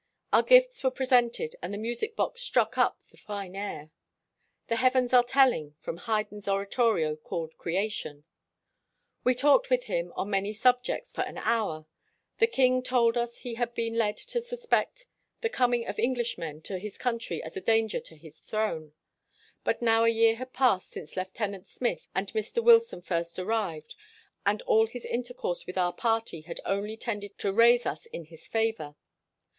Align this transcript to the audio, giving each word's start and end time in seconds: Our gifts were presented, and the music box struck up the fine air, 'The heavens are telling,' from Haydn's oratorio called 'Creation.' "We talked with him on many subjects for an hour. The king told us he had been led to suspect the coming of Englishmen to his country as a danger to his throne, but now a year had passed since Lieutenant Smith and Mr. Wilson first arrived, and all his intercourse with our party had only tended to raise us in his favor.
Our 0.33 0.41
gifts 0.41 0.83
were 0.83 0.89
presented, 0.89 1.55
and 1.61 1.71
the 1.71 1.77
music 1.77 2.15
box 2.15 2.41
struck 2.41 2.75
up 2.75 2.99
the 3.11 3.17
fine 3.17 3.55
air, 3.55 3.91
'The 4.65 4.77
heavens 4.77 5.13
are 5.13 5.21
telling,' 5.23 5.75
from 5.79 5.97
Haydn's 5.97 6.47
oratorio 6.47 7.15
called 7.15 7.55
'Creation.' 7.59 8.23
"We 9.23 9.35
talked 9.35 9.69
with 9.69 9.83
him 9.83 10.11
on 10.15 10.31
many 10.31 10.53
subjects 10.53 11.13
for 11.13 11.21
an 11.21 11.37
hour. 11.37 11.85
The 12.39 12.47
king 12.47 12.81
told 12.81 13.15
us 13.15 13.37
he 13.41 13.53
had 13.53 13.75
been 13.75 13.95
led 13.95 14.17
to 14.17 14.41
suspect 14.41 15.05
the 15.41 15.49
coming 15.49 15.85
of 15.85 15.99
Englishmen 15.99 16.63
to 16.63 16.79
his 16.79 16.97
country 16.97 17.43
as 17.43 17.55
a 17.55 17.61
danger 17.61 17.99
to 17.99 18.15
his 18.15 18.39
throne, 18.39 18.93
but 19.63 19.83
now 19.83 20.03
a 20.03 20.09
year 20.09 20.33
had 20.37 20.51
passed 20.51 20.89
since 20.89 21.15
Lieutenant 21.15 21.67
Smith 21.67 22.07
and 22.15 22.33
Mr. 22.33 22.63
Wilson 22.63 23.03
first 23.03 23.37
arrived, 23.37 23.93
and 24.47 24.63
all 24.63 24.87
his 24.87 25.05
intercourse 25.05 25.67
with 25.67 25.77
our 25.77 25.93
party 25.93 26.41
had 26.41 26.59
only 26.65 26.97
tended 26.97 27.37
to 27.37 27.53
raise 27.53 27.85
us 27.85 28.07
in 28.07 28.25
his 28.25 28.47
favor. 28.47 28.95